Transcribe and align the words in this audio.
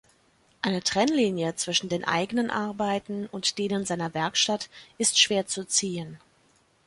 Eine 0.63 0.81
Trennlinie 0.81 1.53
zwischen 1.57 1.87
den 1.87 2.03
eigenen 2.03 2.49
Arbeiten 2.49 3.27
und 3.27 3.59
denen 3.59 3.85
seiner 3.85 4.15
Werkstatt 4.15 4.67
ist 4.97 5.19
schwer 5.19 5.45
zu 5.45 5.63
ziehen. 5.67 6.17